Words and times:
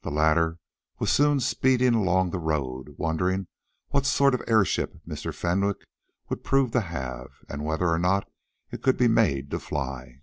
The 0.00 0.10
latter 0.10 0.58
was 0.98 1.12
soon 1.12 1.38
speeding 1.38 1.92
along 1.92 2.30
the 2.30 2.38
road, 2.38 2.94
wondering 2.96 3.46
what 3.88 4.06
sort 4.06 4.32
of 4.32 4.40
an 4.40 4.48
airship 4.48 4.94
Mr. 5.06 5.34
Fenwick 5.34 5.76
would 6.30 6.42
prove 6.42 6.70
to 6.70 6.80
have, 6.80 7.28
and 7.46 7.62
whether 7.62 7.90
or 7.90 7.98
not 7.98 8.26
it 8.70 8.82
could 8.82 8.96
be 8.96 9.06
made 9.06 9.50
to 9.50 9.58
fly. 9.58 10.22